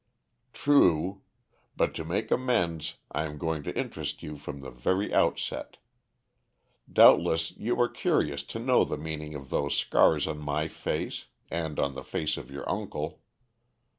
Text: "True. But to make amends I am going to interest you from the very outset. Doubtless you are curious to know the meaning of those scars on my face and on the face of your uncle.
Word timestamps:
"True. 0.51 1.21
But 1.77 1.93
to 1.93 2.03
make 2.03 2.31
amends 2.31 2.95
I 3.11 3.23
am 3.25 3.37
going 3.37 3.61
to 3.61 3.77
interest 3.77 4.23
you 4.23 4.35
from 4.39 4.61
the 4.61 4.71
very 4.71 5.13
outset. 5.13 5.77
Doubtless 6.91 7.51
you 7.51 7.79
are 7.79 7.87
curious 7.87 8.41
to 8.45 8.57
know 8.57 8.83
the 8.83 8.97
meaning 8.97 9.35
of 9.35 9.51
those 9.51 9.77
scars 9.77 10.25
on 10.25 10.39
my 10.39 10.67
face 10.67 11.27
and 11.51 11.79
on 11.79 11.93
the 11.93 12.03
face 12.03 12.35
of 12.35 12.49
your 12.49 12.67
uncle. 12.67 13.21